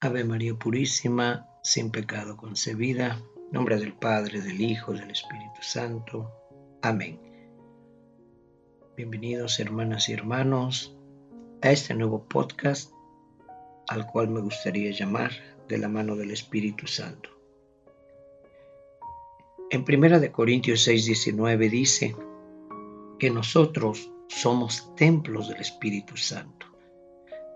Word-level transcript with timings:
Ave 0.00 0.24
María 0.24 0.54
Purísima, 0.54 1.48
sin 1.62 1.90
pecado 1.90 2.36
concebida, 2.36 3.18
nombre 3.50 3.78
del 3.78 3.94
Padre, 3.94 4.42
del 4.42 4.60
Hijo, 4.60 4.92
del 4.92 5.10
Espíritu 5.10 5.62
Santo. 5.62 6.30
Amén. 6.82 7.18
Bienvenidos 8.94 9.58
hermanas 9.58 10.10
y 10.10 10.12
hermanos 10.12 10.94
a 11.62 11.70
este 11.70 11.94
nuevo 11.94 12.28
podcast 12.28 12.92
al 13.88 14.06
cual 14.06 14.28
me 14.28 14.42
gustaría 14.42 14.90
llamar 14.90 15.30
de 15.66 15.78
la 15.78 15.88
mano 15.88 16.14
del 16.14 16.30
Espíritu 16.30 16.86
Santo. 16.86 17.30
En 19.70 19.82
1 19.82 20.30
Corintios 20.30 20.86
6:19 20.86 21.70
dice 21.70 22.14
que 23.18 23.30
nosotros 23.30 24.12
somos 24.28 24.94
templos 24.94 25.48
del 25.48 25.60
Espíritu 25.62 26.18
Santo. 26.18 26.55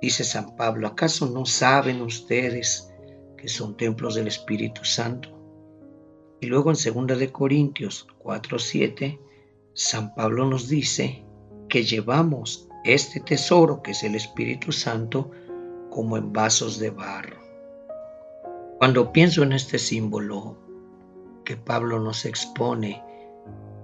Dice 0.00 0.24
San 0.24 0.56
Pablo, 0.56 0.86
¿acaso 0.86 1.28
no 1.28 1.44
saben 1.44 2.00
ustedes 2.00 2.90
que 3.36 3.48
son 3.48 3.76
templos 3.76 4.14
del 4.14 4.28
Espíritu 4.28 4.84
Santo? 4.84 5.28
Y 6.40 6.46
luego 6.46 6.70
en 6.70 7.06
2 7.06 7.18
de 7.18 7.30
Corintios 7.30 8.06
4:7, 8.18 9.20
San 9.74 10.14
Pablo 10.14 10.46
nos 10.46 10.68
dice 10.68 11.24
que 11.68 11.84
llevamos 11.84 12.66
este 12.84 13.20
tesoro 13.20 13.82
que 13.82 13.90
es 13.90 14.02
el 14.02 14.14
Espíritu 14.14 14.72
Santo 14.72 15.30
como 15.90 16.16
en 16.16 16.32
vasos 16.32 16.78
de 16.78 16.90
barro. 16.90 17.38
Cuando 18.78 19.12
pienso 19.12 19.42
en 19.42 19.52
este 19.52 19.78
símbolo 19.78 20.56
que 21.44 21.56
Pablo 21.56 22.00
nos 22.00 22.24
expone 22.24 23.02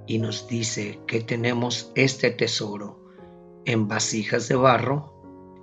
y 0.06 0.19
nos 0.19 0.48
dice 0.48 0.98
que 1.06 1.20
tenemos 1.20 1.92
este 1.94 2.30
tesoro 2.30 3.05
en 3.66 3.88
vasijas 3.88 4.48
de 4.48 4.56
barro, 4.56 5.16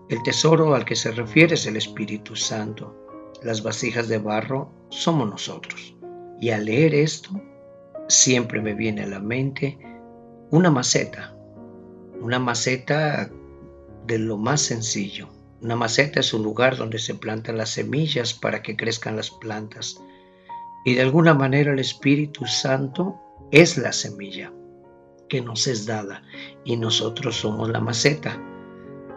el 0.10 0.22
tesoro 0.22 0.76
al 0.76 0.86
que 0.86 0.96
se 0.96 1.12
refiere 1.12 1.56
es 1.56 1.66
el 1.66 1.78
Espíritu 1.78 2.36
Santo. 2.36 2.96
Las 3.42 3.64
vasijas 3.64 4.08
de 4.08 4.18
barro 4.18 4.70
somos 4.90 5.30
nosotros. 5.30 5.96
Y 6.40 6.50
al 6.50 6.66
leer 6.66 6.94
esto, 6.94 7.30
siempre 8.08 8.62
me 8.62 8.74
viene 8.74 9.04
a 9.04 9.08
la 9.08 9.20
mente 9.20 9.80
una 10.52 10.70
maceta. 10.70 11.36
Una 12.22 12.38
maceta 12.38 13.32
de 14.06 14.20
lo 14.20 14.38
más 14.38 14.62
sencillo. 14.62 15.30
Una 15.62 15.78
maceta 15.78 16.20
es 16.20 16.34
un 16.34 16.44
lugar 16.44 16.76
donde 16.76 17.00
se 17.00 17.16
plantan 17.16 17.58
las 17.58 17.70
semillas 17.70 18.34
para 18.34 18.62
que 18.62 18.76
crezcan 18.76 19.16
las 19.16 19.32
plantas. 19.32 20.02
Y 20.86 20.96
de 20.96 21.02
alguna 21.02 21.34
manera 21.34 21.72
el 21.72 21.80
Espíritu 21.80 22.46
Santo 22.46 23.18
es 23.52 23.78
la 23.78 23.94
semilla 23.94 24.52
que 25.30 25.42
nos 25.42 25.66
es 25.68 25.86
dada 25.86 26.24
y 26.66 26.76
nosotros 26.76 27.38
somos 27.38 27.70
la 27.70 27.80
maceta 27.80 28.38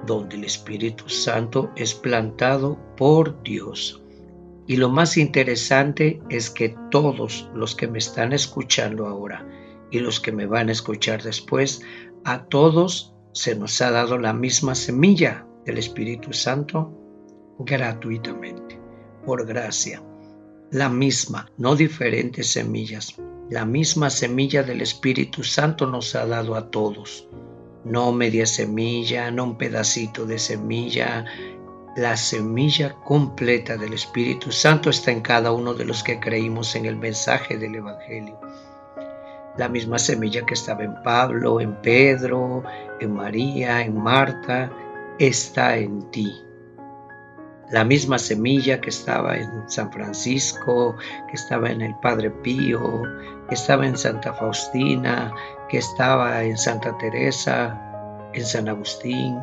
donde 0.06 0.36
el 0.36 0.44
Espíritu 0.44 1.08
Santo 1.08 1.72
es 1.76 1.94
plantado 1.94 2.78
por 2.96 3.42
Dios. 3.42 4.02
Y 4.66 4.76
lo 4.76 4.88
más 4.88 5.16
interesante 5.16 6.20
es 6.28 6.50
que 6.50 6.76
todos 6.90 7.50
los 7.54 7.74
que 7.74 7.86
me 7.86 7.98
están 7.98 8.32
escuchando 8.32 9.06
ahora 9.06 9.46
y 9.90 10.00
los 10.00 10.20
que 10.20 10.32
me 10.32 10.46
van 10.46 10.68
a 10.68 10.72
escuchar 10.72 11.22
después, 11.22 11.82
a 12.24 12.44
todos 12.44 13.14
se 13.32 13.54
nos 13.54 13.80
ha 13.82 13.90
dado 13.90 14.18
la 14.18 14.32
misma 14.32 14.74
semilla 14.74 15.46
del 15.64 15.78
Espíritu 15.78 16.32
Santo 16.32 16.92
gratuitamente, 17.58 18.80
por 19.24 19.46
gracia. 19.46 20.02
La 20.72 20.88
misma, 20.88 21.50
no 21.58 21.76
diferentes 21.76 22.48
semillas. 22.48 23.14
La 23.50 23.64
misma 23.64 24.10
semilla 24.10 24.64
del 24.64 24.80
Espíritu 24.80 25.44
Santo 25.44 25.86
nos 25.86 26.16
ha 26.16 26.26
dado 26.26 26.56
a 26.56 26.70
todos 26.70 27.28
no 27.86 28.10
media 28.10 28.46
semilla, 28.46 29.30
no 29.30 29.44
un 29.44 29.56
pedacito 29.56 30.26
de 30.26 30.38
semilla. 30.38 31.24
La 31.96 32.16
semilla 32.16 32.94
completa 33.04 33.76
del 33.76 33.92
Espíritu 33.92 34.50
Santo 34.50 34.90
está 34.90 35.12
en 35.12 35.20
cada 35.20 35.52
uno 35.52 35.72
de 35.72 35.84
los 35.84 36.02
que 36.02 36.18
creímos 36.18 36.74
en 36.74 36.84
el 36.84 36.96
mensaje 36.96 37.56
del 37.56 37.76
Evangelio. 37.76 38.38
La 39.56 39.68
misma 39.68 39.98
semilla 39.98 40.44
que 40.44 40.54
estaba 40.54 40.82
en 40.82 41.00
Pablo, 41.02 41.60
en 41.60 41.74
Pedro, 41.76 42.64
en 43.00 43.14
María, 43.14 43.80
en 43.82 43.96
Marta, 43.96 44.70
está 45.18 45.76
en 45.78 46.10
ti. 46.10 46.30
La 47.70 47.84
misma 47.84 48.18
semilla 48.18 48.80
que 48.80 48.90
estaba 48.90 49.36
en 49.36 49.68
San 49.68 49.90
Francisco, 49.92 50.96
que 51.28 51.34
estaba 51.34 51.70
en 51.70 51.80
el 51.80 51.94
Padre 51.96 52.30
Pío, 52.30 53.02
que 53.48 53.54
estaba 53.54 53.86
en 53.86 53.96
Santa 53.96 54.32
Faustina, 54.34 55.32
que 55.68 55.78
estaba 55.78 56.42
en 56.44 56.56
Santa 56.56 56.96
Teresa, 56.98 57.85
en 58.36 58.44
San 58.44 58.68
Agustín, 58.68 59.38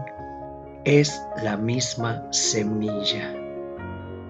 es 0.86 1.22
la 1.42 1.58
misma 1.58 2.24
semilla. 2.32 3.34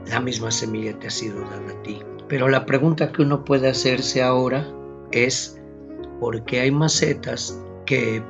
La 0.07 0.19
misma 0.19 0.51
semilla 0.51 0.97
te 1.00 1.07
ha 1.07 1.12
sido 1.12 1.41
dada 1.41 1.72
a 1.72 1.84
ti. 1.84 2.00
Pero 2.28 2.47
la 2.47 2.66
pregunta 2.66 3.12
que 3.12 3.22
uno 3.22 3.44
puede 3.44 3.69
hacerse 3.69 4.24
ahora 4.24 4.66
es, 5.12 5.59
¿por 6.19 6.46
qué 6.46 6.62
hay 6.62 6.72
macetas 6.72 7.59
que 7.85 8.24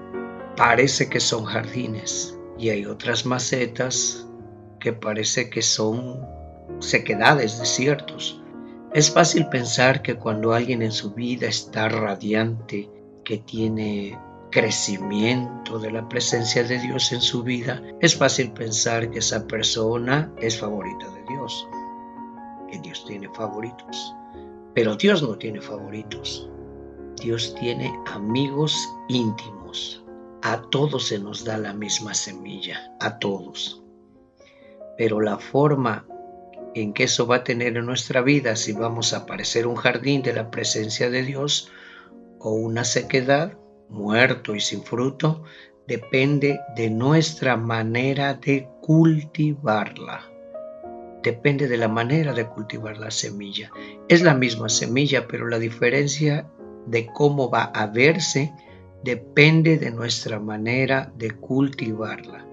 parece 0.58 1.10
que 1.10 1.20
son 1.20 1.46
jardines 1.46 2.38
y 2.58 2.70
hay 2.70 2.86
otras 2.86 3.26
macetas 3.26 4.28
que 4.80 4.94
parece 4.94 5.50
que 5.50 5.62
son 5.62 6.20
sequedades, 6.80 7.60
desiertos? 7.60 8.42
Es 8.94 9.12
fácil 9.12 9.48
pensar 9.50 10.02
que 10.02 10.16
cuando 10.16 10.54
alguien 10.54 10.82
en 10.82 10.92
su 10.92 11.14
vida 11.14 11.48
está 11.48 11.90
radiante, 11.90 12.90
que 13.24 13.38
tiene 13.38 14.18
crecimiento 14.54 15.80
de 15.80 15.90
la 15.90 16.08
presencia 16.08 16.64
de 16.64 16.78
Dios 16.78 17.12
en 17.12 17.22
su 17.22 17.42
vida, 17.42 17.82
es 18.00 18.16
fácil 18.16 18.52
pensar 18.52 19.10
que 19.10 19.18
esa 19.18 19.48
persona 19.48 20.32
es 20.40 20.60
favorita 20.60 21.10
de 21.10 21.24
Dios, 21.28 21.68
que 22.70 22.78
Dios 22.78 23.04
tiene 23.08 23.28
favoritos. 23.34 24.14
Pero 24.76 24.96
Dios 24.96 25.24
no 25.24 25.40
tiene 25.40 25.60
favoritos. 25.60 26.48
Dios 27.20 27.56
tiene 27.60 27.92
amigos 28.06 28.78
íntimos. 29.10 30.04
A 30.44 30.62
todos 30.70 31.08
se 31.08 31.18
nos 31.18 31.44
da 31.44 31.58
la 31.58 31.74
misma 31.74 32.14
semilla, 32.14 32.94
a 33.00 33.18
todos. 33.18 33.82
Pero 35.00 35.20
la 35.20 35.40
forma 35.40 36.06
en 36.76 36.94
que 36.94 37.06
eso 37.06 37.26
va 37.26 37.38
a 37.38 37.44
tener 37.44 37.76
en 37.76 37.88
nuestra 37.88 38.22
vida, 38.22 38.56
si 38.56 38.74
vamos 38.74 39.14
a 39.14 39.26
parecer 39.26 39.66
un 39.66 39.78
jardín 39.78 40.22
de 40.22 40.34
la 40.34 40.52
presencia 40.52 41.10
de 41.10 41.24
Dios 41.24 41.72
o 42.38 42.52
una 42.52 42.84
sequedad, 42.84 43.58
muerto 43.94 44.56
y 44.56 44.60
sin 44.60 44.84
fruto, 44.84 45.44
depende 45.88 46.60
de 46.76 46.90
nuestra 46.90 47.56
manera 47.56 48.34
de 48.34 48.68
cultivarla. 48.82 50.30
Depende 51.22 51.68
de 51.68 51.78
la 51.78 51.88
manera 51.88 52.34
de 52.34 52.46
cultivar 52.48 52.98
la 52.98 53.12
semilla. 53.12 53.72
Es 54.10 54.22
la 54.22 54.34
misma 54.34 54.68
semilla, 54.68 55.28
pero 55.28 55.48
la 55.48 55.60
diferencia 55.60 56.50
de 56.86 57.08
cómo 57.08 57.50
va 57.50 57.64
a 57.66 57.88
verse 57.88 58.54
depende 59.04 59.78
de 59.78 59.92
nuestra 59.92 60.40
manera 60.40 61.14
de 61.16 61.32
cultivarla. 61.32 62.46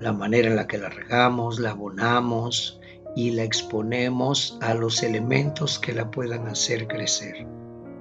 La 0.00 0.12
manera 0.12 0.48
en 0.48 0.56
la 0.56 0.66
que 0.66 0.78
la 0.78 0.88
regamos, 0.88 1.60
la 1.60 1.70
abonamos 1.70 2.80
y 3.14 3.30
la 3.30 3.44
exponemos 3.44 4.58
a 4.60 4.74
los 4.74 5.02
elementos 5.02 5.78
que 5.78 5.92
la 5.92 6.10
puedan 6.10 6.48
hacer 6.48 6.88
crecer. 6.88 7.46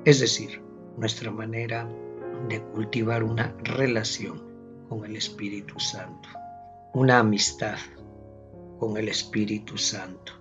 Es 0.06 0.20
decir, 0.20 0.62
nuestra 0.98 1.32
manera 1.32 1.88
de 2.48 2.62
cultivar 2.62 3.24
una 3.24 3.56
relación 3.64 4.42
con 4.90 5.06
el 5.06 5.16
Espíritu 5.16 5.80
Santo, 5.80 6.30
una 6.94 7.20
amistad 7.20 7.78
con 8.80 8.98
el 8.98 9.08
Espíritu 9.08 9.78
Santo. 9.78 10.34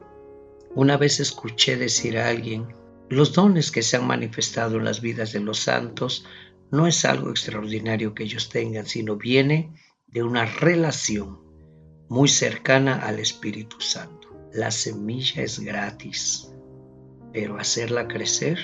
Una 0.74 0.96
vez 0.96 1.20
escuché 1.20 1.76
decir 1.76 2.18
a 2.18 2.28
alguien, 2.28 2.66
los 3.08 3.32
dones 3.32 3.70
que 3.70 3.82
se 3.82 3.96
han 3.96 4.06
manifestado 4.06 4.78
en 4.78 4.84
las 4.84 5.00
vidas 5.00 5.32
de 5.32 5.40
los 5.40 5.58
santos 5.58 6.26
no 6.70 6.86
es 6.86 7.04
algo 7.04 7.30
extraordinario 7.30 8.14
que 8.14 8.24
ellos 8.24 8.48
tengan, 8.48 8.86
sino 8.86 9.16
viene 9.16 9.74
de 10.06 10.22
una 10.22 10.46
relación 10.46 11.40
muy 12.08 12.28
cercana 12.28 12.96
al 12.96 13.18
Espíritu 13.18 13.80
Santo. 13.80 14.28
La 14.52 14.70
semilla 14.70 15.42
es 15.42 15.60
gratis, 15.60 16.50
pero 17.32 17.58
hacerla 17.58 18.08
crecer 18.08 18.58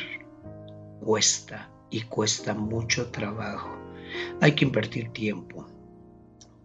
cuesta 1.01 1.71
y 1.91 2.03
cuesta 2.03 2.55
mucho 2.55 3.11
trabajo. 3.11 3.77
Hay 4.41 4.53
que 4.53 4.65
invertir 4.65 5.13
tiempo, 5.13 5.67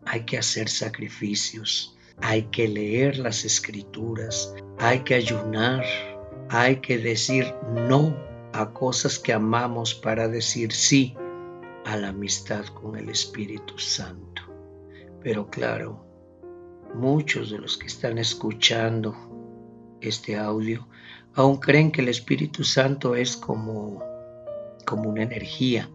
hay 0.05 0.25
que 0.25 0.37
hacer 0.37 0.69
sacrificios, 0.69 1.97
hay 2.21 2.43
que 2.43 2.67
leer 2.67 3.17
las 3.17 3.45
escrituras, 3.45 4.53
hay 4.79 4.99
que 4.99 5.15
ayunar, 5.15 5.83
hay 6.49 6.77
que 6.77 6.97
decir 6.97 7.53
no 7.71 8.15
a 8.53 8.71
cosas 8.71 9.17
que 9.17 9.33
amamos 9.33 9.93
para 9.95 10.27
decir 10.27 10.71
sí 10.71 11.15
a 11.85 11.97
la 11.97 12.09
amistad 12.09 12.65
con 12.67 12.95
el 12.95 13.09
Espíritu 13.09 13.77
Santo. 13.77 14.43
Pero 15.21 15.49
claro, 15.49 16.05
muchos 16.93 17.49
de 17.49 17.57
los 17.57 17.77
que 17.77 17.87
están 17.87 18.17
escuchando 18.17 19.15
este 20.01 20.37
audio 20.37 20.87
aún 21.33 21.57
creen 21.57 21.91
que 21.91 22.01
el 22.01 22.09
Espíritu 22.09 22.63
Santo 22.63 23.15
es 23.15 23.35
como 23.35 24.12
como 24.93 25.09
una 25.09 25.23
energía 25.23 25.89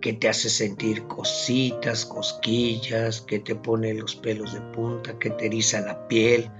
que 0.00 0.12
te 0.12 0.28
hace 0.28 0.50
sentir 0.50 1.04
cositas, 1.04 2.04
cosquillas, 2.04 3.20
que 3.20 3.38
te 3.38 3.54
pone 3.54 3.94
los 3.94 4.16
pelos 4.16 4.52
de 4.52 4.60
punta, 4.60 5.16
que 5.20 5.30
te 5.30 5.46
eriza 5.46 5.80
la 5.82 6.08
piel. 6.08 6.50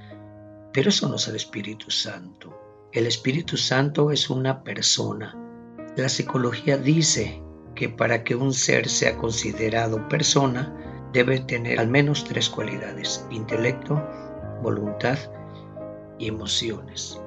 Pero 0.72 0.90
eso 0.90 1.08
no 1.08 1.16
es 1.16 1.26
el 1.26 1.34
Espíritu 1.34 1.90
Santo. 1.90 2.56
El 2.92 3.08
Espíritu 3.08 3.56
Santo 3.56 4.12
es 4.12 4.30
una 4.30 4.62
persona. 4.62 5.36
La 5.96 6.08
psicología 6.08 6.76
dice 6.76 7.42
que 7.74 7.88
para 7.88 8.22
que 8.22 8.36
un 8.36 8.52
ser 8.52 8.88
sea 8.88 9.16
considerado 9.16 10.08
persona, 10.08 10.72
debe 11.12 11.40
tener 11.40 11.80
al 11.80 11.88
menos 11.88 12.22
tres 12.22 12.48
cualidades, 12.48 13.26
intelecto, 13.32 14.00
voluntad 14.62 15.18
y 16.20 16.28
emociones. 16.28 17.20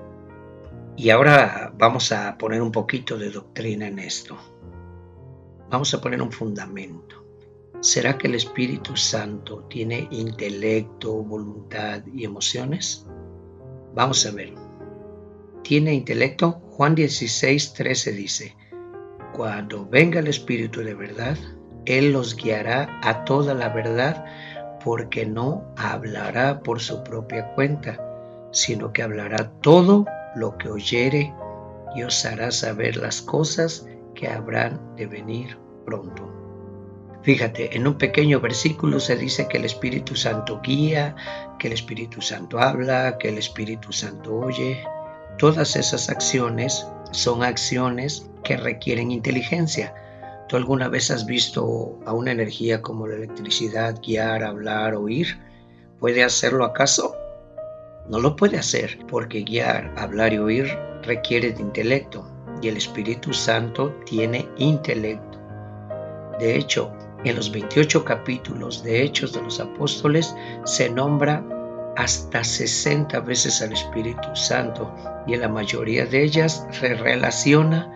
Y 0.97 1.09
ahora 1.11 1.71
vamos 1.77 2.11
a 2.11 2.37
poner 2.37 2.61
un 2.61 2.71
poquito 2.71 3.17
de 3.17 3.29
doctrina 3.29 3.87
en 3.87 3.99
esto. 3.99 4.35
Vamos 5.69 5.93
a 5.93 6.01
poner 6.01 6.21
un 6.21 6.31
fundamento. 6.31 7.23
¿Será 7.79 8.17
que 8.17 8.27
el 8.27 8.35
Espíritu 8.35 8.97
Santo 8.97 9.65
tiene 9.69 10.07
intelecto, 10.11 11.13
voluntad 11.13 12.01
y 12.11 12.25
emociones? 12.25 13.05
Vamos 13.93 14.25
a 14.25 14.31
ver 14.31 14.67
tiene 15.67 15.93
intelecto? 15.93 16.61
Juan 16.77 16.95
16, 16.95 17.73
13 17.73 18.11
dice, 18.13 18.55
cuando 19.35 19.85
venga 19.85 20.21
el 20.21 20.27
Espíritu 20.27 20.81
de 20.81 20.93
verdad, 20.93 21.37
Él 21.85 22.13
los 22.13 22.37
guiará 22.37 23.01
a 23.03 23.25
toda 23.25 23.53
la 23.53 23.67
verdad, 23.67 24.23
porque 24.85 25.25
no 25.25 25.65
hablará 25.75 26.61
por 26.61 26.79
su 26.79 27.03
propia 27.03 27.53
cuenta, 27.53 27.99
sino 28.53 28.93
que 28.93 29.03
hablará 29.03 29.51
todo 29.59 30.05
lo 30.37 30.57
que 30.57 30.69
oyere 30.69 31.33
y 31.95 32.03
os 32.03 32.25
hará 32.25 32.51
saber 32.51 32.97
las 32.97 33.21
cosas 33.21 33.87
que 34.15 34.27
habrán 34.27 34.95
de 34.95 35.07
venir 35.07 35.57
pronto. 35.85 36.33
Fíjate, 37.23 37.75
en 37.75 37.87
un 37.87 37.97
pequeño 37.97 38.39
versículo 38.39 38.99
se 38.99 39.17
dice 39.17 39.47
que 39.47 39.57
el 39.57 39.65
Espíritu 39.65 40.15
Santo 40.15 40.61
guía, 40.63 41.15
que 41.59 41.67
el 41.67 41.73
Espíritu 41.73 42.21
Santo 42.21 42.59
habla, 42.59 43.17
que 43.17 43.29
el 43.29 43.37
Espíritu 43.37 43.91
Santo 43.91 44.35
oye, 44.37 44.81
Todas 45.37 45.75
esas 45.75 46.09
acciones 46.09 46.87
son 47.11 47.43
acciones 47.43 48.27
que 48.43 48.57
requieren 48.57 49.11
inteligencia. 49.11 49.93
¿Tú 50.49 50.55
alguna 50.55 50.87
vez 50.87 51.11
has 51.11 51.27
visto 51.27 51.99
a 52.07 52.13
una 52.13 52.31
energía 52.31 52.81
como 52.81 53.05
la 53.05 53.17
electricidad 53.17 54.01
guiar, 54.01 54.43
hablar, 54.43 54.95
oír? 54.95 55.39
¿Puede 55.99 56.23
hacerlo 56.23 56.65
acaso? 56.65 57.15
No 58.09 58.19
lo 58.19 58.35
puede 58.35 58.57
hacer 58.57 58.99
porque 59.07 59.41
guiar, 59.41 59.93
hablar 59.97 60.33
y 60.33 60.37
oír 60.37 60.77
requiere 61.03 61.51
de 61.51 61.61
intelecto 61.61 62.25
y 62.61 62.69
el 62.69 62.77
Espíritu 62.77 63.33
Santo 63.33 63.93
tiene 64.05 64.47
intelecto. 64.57 65.37
De 66.39 66.55
hecho, 66.55 66.91
en 67.23 67.35
los 67.35 67.51
28 67.51 68.05
capítulos 68.05 68.83
de 68.83 69.03
Hechos 69.03 69.33
de 69.33 69.41
los 69.41 69.59
Apóstoles 69.59 70.35
se 70.65 70.89
nombra 70.89 71.43
hasta 71.97 72.43
60 72.43 73.19
veces 73.21 73.61
al 73.61 73.73
Espíritu 73.73 74.35
Santo 74.35 74.93
y 75.25 75.33
en 75.33 75.41
la 75.41 75.49
mayoría 75.49 76.05
de 76.05 76.23
ellas 76.23 76.65
se 76.71 76.93
relaciona 76.93 77.91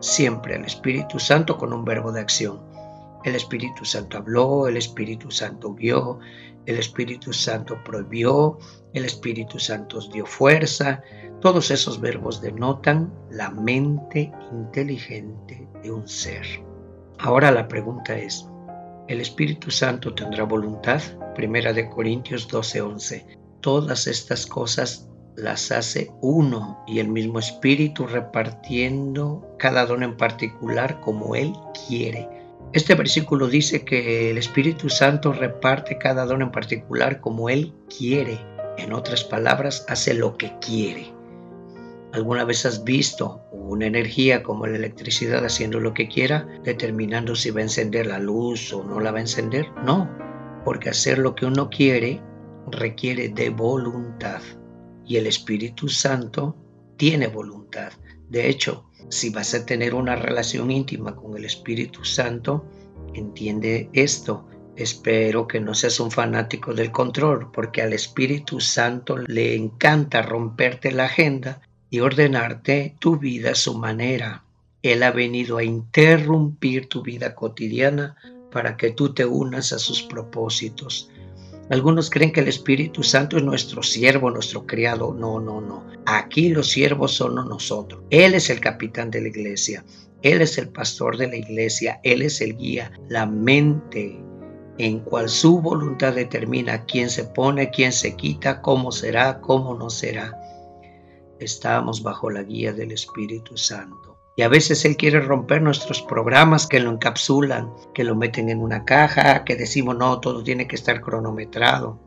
siempre 0.00 0.56
al 0.56 0.64
Espíritu 0.64 1.18
Santo 1.20 1.56
con 1.56 1.72
un 1.72 1.84
verbo 1.84 2.10
de 2.10 2.20
acción. 2.20 2.71
El 3.24 3.36
Espíritu 3.36 3.84
Santo 3.84 4.18
habló, 4.18 4.66
el 4.66 4.76
Espíritu 4.76 5.30
Santo 5.30 5.74
guió, 5.74 6.18
el 6.66 6.78
Espíritu 6.78 7.32
Santo 7.32 7.82
prohibió, 7.84 8.58
el 8.94 9.04
Espíritu 9.04 9.58
Santo 9.58 10.00
dio 10.12 10.26
fuerza. 10.26 11.02
Todos 11.40 11.70
esos 11.70 12.00
verbos 12.00 12.40
denotan 12.40 13.12
la 13.30 13.50
mente 13.50 14.32
inteligente 14.52 15.66
de 15.82 15.90
un 15.90 16.06
ser. 16.06 16.46
Ahora 17.18 17.50
la 17.50 17.68
pregunta 17.68 18.16
es, 18.16 18.46
¿el 19.08 19.20
Espíritu 19.20 19.70
Santo 19.70 20.14
tendrá 20.14 20.44
voluntad? 20.44 21.00
Primera 21.34 21.72
de 21.72 21.88
Corintios 21.88 22.48
12:11 22.48 23.42
todas 23.62 24.08
estas 24.08 24.44
cosas 24.44 25.08
las 25.34 25.72
hace 25.72 26.12
uno 26.20 26.84
y 26.86 26.98
el 26.98 27.08
mismo 27.08 27.38
Espíritu 27.38 28.06
repartiendo 28.06 29.56
cada 29.58 29.86
don 29.86 30.02
en 30.02 30.18
particular 30.18 31.00
como 31.00 31.34
Él 31.34 31.54
quiere. 31.86 32.28
Este 32.72 32.94
versículo 32.94 33.48
dice 33.48 33.84
que 33.84 34.30
el 34.30 34.38
Espíritu 34.38 34.88
Santo 34.88 35.34
reparte 35.34 35.98
cada 35.98 36.24
don 36.24 36.40
en 36.40 36.50
particular 36.50 37.20
como 37.20 37.50
Él 37.50 37.74
quiere. 37.94 38.38
En 38.78 38.94
otras 38.94 39.24
palabras, 39.24 39.84
hace 39.88 40.14
lo 40.14 40.38
que 40.38 40.52
quiere. 40.58 41.12
¿Alguna 42.12 42.44
vez 42.44 42.64
has 42.64 42.82
visto 42.82 43.42
una 43.52 43.86
energía 43.86 44.42
como 44.42 44.66
la 44.66 44.76
electricidad 44.76 45.44
haciendo 45.44 45.80
lo 45.80 45.92
que 45.92 46.08
quiera, 46.08 46.46
determinando 46.64 47.34
si 47.34 47.50
va 47.50 47.60
a 47.60 47.64
encender 47.64 48.06
la 48.06 48.18
luz 48.18 48.72
o 48.72 48.82
no 48.82 49.00
la 49.00 49.12
va 49.12 49.18
a 49.18 49.22
encender? 49.22 49.66
No, 49.84 50.10
porque 50.64 50.88
hacer 50.88 51.18
lo 51.18 51.34
que 51.34 51.44
uno 51.44 51.68
quiere 51.68 52.22
requiere 52.70 53.28
de 53.28 53.50
voluntad 53.50 54.40
y 55.04 55.16
el 55.16 55.26
Espíritu 55.26 55.88
Santo 55.88 56.56
tiene 56.96 57.26
voluntad. 57.26 57.92
De 58.32 58.48
hecho, 58.48 58.86
si 59.10 59.28
vas 59.28 59.52
a 59.52 59.66
tener 59.66 59.94
una 59.94 60.16
relación 60.16 60.70
íntima 60.70 61.14
con 61.14 61.36
el 61.36 61.44
Espíritu 61.44 62.02
Santo, 62.02 62.64
entiende 63.12 63.90
esto. 63.92 64.48
Espero 64.74 65.46
que 65.46 65.60
no 65.60 65.74
seas 65.74 66.00
un 66.00 66.10
fanático 66.10 66.72
del 66.72 66.90
control, 66.90 67.52
porque 67.52 67.82
al 67.82 67.92
Espíritu 67.92 68.58
Santo 68.58 69.18
le 69.18 69.54
encanta 69.54 70.22
romperte 70.22 70.92
la 70.92 71.04
agenda 71.04 71.60
y 71.90 72.00
ordenarte 72.00 72.96
tu 72.98 73.18
vida 73.18 73.50
a 73.50 73.54
su 73.54 73.76
manera. 73.76 74.44
Él 74.80 75.02
ha 75.02 75.10
venido 75.10 75.58
a 75.58 75.64
interrumpir 75.64 76.88
tu 76.88 77.02
vida 77.02 77.34
cotidiana 77.34 78.16
para 78.50 78.78
que 78.78 78.92
tú 78.92 79.12
te 79.12 79.26
unas 79.26 79.74
a 79.74 79.78
sus 79.78 80.02
propósitos. 80.02 81.10
Algunos 81.72 82.10
creen 82.10 82.32
que 82.32 82.40
el 82.40 82.48
Espíritu 82.48 83.02
Santo 83.02 83.38
es 83.38 83.42
nuestro 83.42 83.82
siervo, 83.82 84.30
nuestro 84.30 84.66
criado. 84.66 85.14
No, 85.14 85.40
no, 85.40 85.62
no. 85.62 85.86
Aquí 86.04 86.50
los 86.50 86.68
siervos 86.68 87.12
son 87.12 87.36
nosotros. 87.36 88.02
Él 88.10 88.34
es 88.34 88.50
el 88.50 88.60
capitán 88.60 89.10
de 89.10 89.22
la 89.22 89.28
iglesia. 89.28 89.82
Él 90.20 90.42
es 90.42 90.58
el 90.58 90.68
pastor 90.68 91.16
de 91.16 91.28
la 91.28 91.36
iglesia. 91.36 91.98
Él 92.04 92.20
es 92.20 92.42
el 92.42 92.58
guía. 92.58 92.92
La 93.08 93.24
mente 93.24 94.22
en 94.76 94.98
cual 94.98 95.30
su 95.30 95.62
voluntad 95.62 96.12
determina 96.14 96.84
quién 96.84 97.08
se 97.08 97.24
pone, 97.24 97.70
quién 97.70 97.92
se 97.92 98.16
quita, 98.16 98.60
cómo 98.60 98.92
será, 98.92 99.40
cómo 99.40 99.74
no 99.74 99.88
será. 99.88 100.38
Estamos 101.40 102.02
bajo 102.02 102.28
la 102.28 102.42
guía 102.42 102.74
del 102.74 102.92
Espíritu 102.92 103.56
Santo. 103.56 104.11
Y 104.34 104.42
a 104.42 104.48
veces 104.48 104.84
Él 104.84 104.96
quiere 104.96 105.20
romper 105.20 105.60
nuestros 105.60 106.00
programas 106.02 106.66
que 106.66 106.80
lo 106.80 106.90
encapsulan, 106.90 107.70
que 107.92 108.04
lo 108.04 108.16
meten 108.16 108.48
en 108.48 108.62
una 108.62 108.84
caja, 108.84 109.44
que 109.44 109.56
decimos, 109.56 109.96
no, 109.96 110.20
todo 110.20 110.42
tiene 110.42 110.66
que 110.66 110.76
estar 110.76 111.02
cronometrado. 111.02 111.98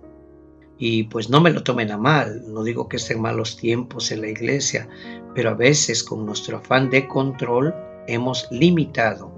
Y 0.78 1.04
pues 1.04 1.30
no 1.30 1.40
me 1.40 1.52
lo 1.52 1.64
tomen 1.64 1.92
a 1.92 1.98
mal, 1.98 2.44
no 2.52 2.64
digo 2.64 2.90
que 2.90 2.98
estén 2.98 3.22
malos 3.22 3.58
tiempos 3.58 4.12
en 4.12 4.22
la 4.22 4.28
iglesia, 4.28 4.90
pero 5.34 5.52
a 5.52 5.54
veces 5.54 6.04
con 6.04 6.26
nuestro 6.26 6.58
afán 6.58 6.90
de 6.90 7.08
control 7.08 7.74
hemos 8.08 8.48
limitado 8.52 9.32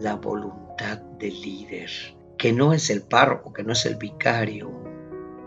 la 0.00 0.16
voluntad 0.16 0.98
del 1.18 1.40
líder, 1.40 1.90
que 2.36 2.52
no 2.52 2.72
es 2.72 2.90
el 2.90 3.02
párroco, 3.02 3.52
que 3.52 3.62
no 3.62 3.72
es 3.72 3.86
el 3.86 3.94
vicario, 3.96 4.70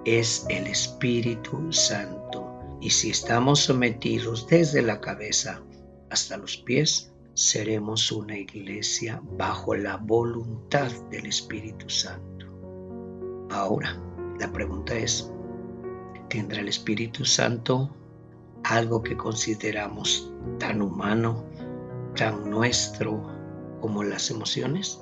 es 0.05 0.45
el 0.49 0.65
Espíritu 0.67 1.71
Santo. 1.71 2.77
Y 2.81 2.89
si 2.89 3.09
estamos 3.09 3.59
sometidos 3.59 4.47
desde 4.47 4.81
la 4.81 4.99
cabeza 5.01 5.61
hasta 6.15 6.37
los 6.37 6.55
pies, 6.55 7.11
seremos 7.33 8.09
una 8.09 8.37
iglesia 8.37 9.21
bajo 9.37 9.75
la 9.75 9.97
voluntad 9.97 10.89
del 11.11 11.25
Espíritu 11.25 11.89
Santo. 11.89 12.45
Ahora, 13.51 14.01
la 14.39 14.49
pregunta 14.53 14.95
es, 14.95 15.29
¿tendrá 16.29 16.61
el 16.61 16.69
Espíritu 16.69 17.25
Santo 17.25 17.93
algo 18.63 19.03
que 19.03 19.17
consideramos 19.17 20.31
tan 20.57 20.81
humano, 20.81 21.43
tan 22.15 22.49
nuestro 22.49 23.21
como 23.81 24.01
las 24.01 24.31
emociones? 24.31 25.01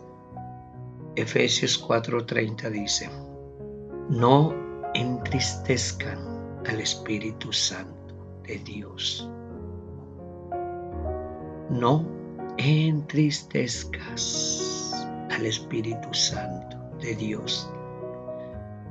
Efesios 1.15 1.79
4:30 1.79 2.71
dice, 2.71 3.07
no 4.09 4.51
entristezcan 4.95 6.17
al 6.65 6.79
Espíritu 6.79 7.53
Santo 7.53 8.41
de 8.47 8.57
Dios 8.57 9.29
no 11.73 12.05
entristezcas 12.57 14.93
al 15.31 15.45
Espíritu 15.45 16.13
Santo 16.13 16.77
de 16.99 17.15
Dios. 17.15 17.71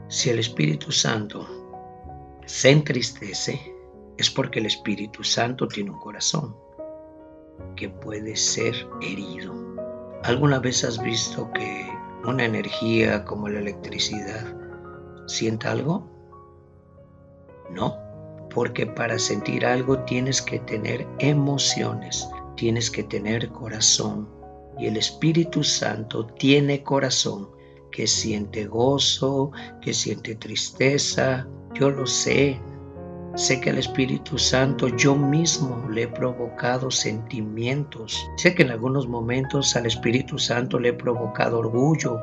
Si 0.09 0.31
el 0.31 0.39
Espíritu 0.41 0.91
Santo 0.91 1.47
se 2.45 2.71
entristece, 2.71 3.73
es 4.19 4.31
porque 4.31 4.59
el 4.59 4.67
Espíritu 4.67 5.23
Santo 5.23 5.69
tiene 5.69 5.91
un 5.91 6.01
corazón 6.01 6.57
que 7.77 7.89
puede 7.89 8.35
ser 8.37 8.75
herido. 9.01 9.55
¿Alguna 10.25 10.59
vez 10.59 10.85
has 10.85 11.03
visto 11.03 11.51
que 11.53 11.89
una 12.25 12.45
energía 12.45 13.25
como 13.25 13.49
la 13.49 13.61
electricidad 13.61 14.55
sienta 15.27 15.71
algo? 15.71 16.11
No, 17.71 17.97
porque 18.53 18.87
para 18.87 19.19
sentir 19.19 19.65
algo 19.65 20.01
tienes 20.01 20.43
que 20.43 20.59
tener 20.59 21.07
emociones 21.21 22.29
tienes 22.57 22.91
que 22.91 23.03
tener 23.03 23.49
corazón. 23.51 24.29
Y 24.79 24.87
el 24.87 24.97
Espíritu 24.97 25.63
Santo 25.63 26.27
tiene 26.27 26.83
corazón 26.83 27.49
que 27.91 28.07
siente 28.07 28.67
gozo, 28.67 29.53
que 29.83 29.93
siente 29.93 30.35
tristeza, 30.35 31.47
yo 31.75 31.91
lo 31.91 32.07
sé, 32.07 32.59
Sé 33.35 33.63
que 33.63 33.71
al 33.71 33.79
Espíritu 33.79 34.37
Santo 34.37 34.89
yo 34.89 35.17
mismo 35.17 35.89
le 35.89 36.03
he 36.03 36.09
provocado 36.09 36.91
sentimientos. 36.91 38.29
Sé 38.37 38.55
que 38.55 38.63
en 38.63 38.71
algunos 38.71 39.09
momentos 39.09 39.75
al 39.75 39.87
Espíritu 39.87 40.39
Santo 40.39 40.79
le 40.79 40.91
he 40.91 40.93
provocado 40.93 41.61
orgullo, 41.61 42.21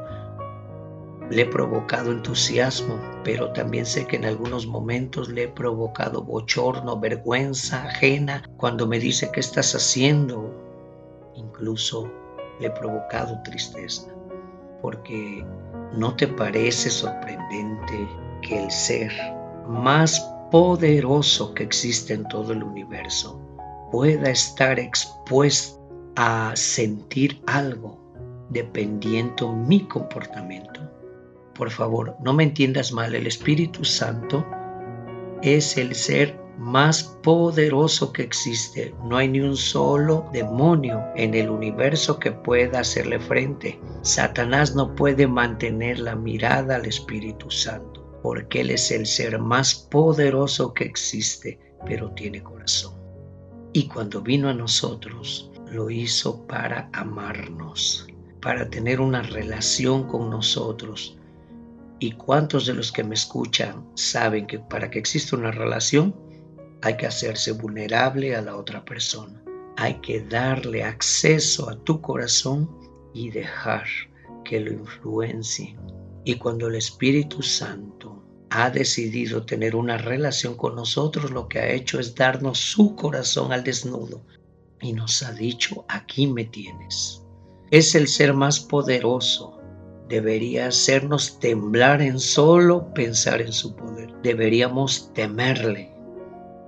le 1.29 1.43
he 1.43 1.45
provocado 1.45 2.11
entusiasmo, 2.11 2.99
pero 3.23 3.51
también 3.53 3.85
sé 3.85 4.05
que 4.07 4.15
en 4.15 4.25
algunos 4.25 4.65
momentos 4.65 5.29
le 5.29 5.43
he 5.43 5.47
provocado 5.47 6.23
bochorno, 6.23 6.99
vergüenza 6.99 7.83
ajena 7.83 8.43
cuando 8.57 8.87
me 8.87 8.99
dice 8.99 9.29
qué 9.31 9.39
estás 9.39 9.75
haciendo. 9.75 10.51
Incluso 11.35 12.11
le 12.59 12.67
he 12.67 12.71
provocado 12.71 13.39
tristeza, 13.43 14.07
porque 14.81 15.45
¿no 15.93 16.15
te 16.15 16.27
parece 16.27 16.89
sorprendente 16.89 18.07
que 18.41 18.63
el 18.63 18.71
ser 18.71 19.11
más 19.67 20.19
poderoso 20.51 21.53
que 21.53 21.63
existe 21.63 22.15
en 22.15 22.27
todo 22.27 22.53
el 22.53 22.63
universo 22.63 23.39
pueda 23.91 24.31
estar 24.31 24.79
expuesto 24.79 25.79
a 26.15 26.51
sentir 26.55 27.41
algo 27.45 27.99
dependiendo 28.49 29.53
mi 29.53 29.87
comportamiento? 29.87 30.81
Por 31.59 31.71
favor, 31.71 32.15
no 32.23 32.31
me 32.31 32.43
entiendas 32.43 32.93
mal, 32.93 33.13
el 33.13 33.27
Espíritu 33.27 33.83
Santo 33.83 34.47
es 35.41 35.75
el 35.75 35.93
ser 35.93 36.39
más 36.57 37.03
poderoso 37.21 38.13
que 38.13 38.23
existe. 38.23 38.95
No 39.03 39.17
hay 39.17 39.27
ni 39.27 39.41
un 39.41 39.57
solo 39.57 40.29
demonio 40.31 41.03
en 41.17 41.33
el 41.33 41.49
universo 41.49 42.17
que 42.17 42.31
pueda 42.31 42.79
hacerle 42.79 43.19
frente. 43.19 43.77
Satanás 44.03 44.73
no 44.73 44.95
puede 44.95 45.27
mantener 45.27 45.99
la 45.99 46.15
mirada 46.15 46.77
al 46.77 46.85
Espíritu 46.85 47.51
Santo, 47.51 48.09
porque 48.23 48.61
Él 48.61 48.71
es 48.71 48.89
el 48.91 49.05
ser 49.05 49.37
más 49.37 49.75
poderoso 49.75 50.73
que 50.73 50.85
existe, 50.85 51.59
pero 51.85 52.13
tiene 52.13 52.41
corazón. 52.41 52.93
Y 53.73 53.89
cuando 53.89 54.21
vino 54.21 54.47
a 54.47 54.53
nosotros, 54.53 55.51
lo 55.69 55.89
hizo 55.89 56.47
para 56.47 56.89
amarnos, 56.93 58.07
para 58.41 58.69
tener 58.69 59.01
una 59.01 59.23
relación 59.23 60.07
con 60.07 60.29
nosotros, 60.29 61.18
¿Y 61.99 62.13
cuántos 62.13 62.65
de 62.65 62.73
los 62.73 62.91
que 62.91 63.03
me 63.03 63.15
escuchan 63.15 63.85
saben 63.95 64.47
que 64.47 64.59
para 64.59 64.89
que 64.89 64.99
exista 64.99 65.35
una 65.35 65.51
relación 65.51 66.15
hay 66.81 66.95
que 66.95 67.05
hacerse 67.05 67.51
vulnerable 67.51 68.35
a 68.35 68.41
la 68.41 68.55
otra 68.55 68.85
persona? 68.85 69.43
Hay 69.75 69.95
que 69.95 70.21
darle 70.21 70.83
acceso 70.83 71.69
a 71.69 71.77
tu 71.83 71.99
corazón 72.01 72.69
y 73.13 73.29
dejar 73.29 73.85
que 74.45 74.61
lo 74.61 74.71
influencie. 74.71 75.77
Y 76.23 76.35
cuando 76.35 76.67
el 76.67 76.75
Espíritu 76.75 77.41
Santo 77.41 78.23
ha 78.49 78.69
decidido 78.69 79.45
tener 79.45 79.75
una 79.75 79.97
relación 79.97 80.55
con 80.55 80.75
nosotros, 80.75 81.31
lo 81.31 81.47
que 81.47 81.59
ha 81.59 81.69
hecho 81.69 81.99
es 81.99 82.15
darnos 82.15 82.59
su 82.59 82.95
corazón 82.95 83.51
al 83.51 83.63
desnudo 83.63 84.21
y 84.81 84.93
nos 84.93 85.21
ha 85.23 85.33
dicho, 85.33 85.85
aquí 85.87 86.27
me 86.27 86.45
tienes. 86.45 87.21
Es 87.71 87.93
el 87.93 88.07
ser 88.07 88.33
más 88.33 88.59
poderoso, 88.59 89.58
debería 90.09 90.67
hacernos 90.67 91.39
temblar 91.39 92.01
en 92.01 92.19
solo 92.19 92.91
pensar 92.93 93.41
en 93.41 93.53
su 93.53 93.75
poder. 93.75 94.11
Deberíamos 94.23 95.13
temerle. 95.13 95.93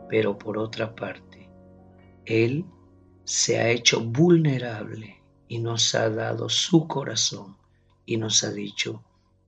Pero 0.10 0.38
por 0.38 0.58
otra 0.58 0.96
parte, 0.96 1.50
Él 2.26 2.66
se 3.24 3.60
ha 3.60 3.70
hecho 3.70 4.02
vulnerable 4.02 5.22
y 5.48 5.60
nos 5.60 5.96
ha 5.96 6.10
dado 6.10 6.50
su 6.50 6.88
corazón 6.88 7.58
y 8.06 8.18
nos 8.18 8.44
ha 8.44 8.52
dicho, 8.52 9.04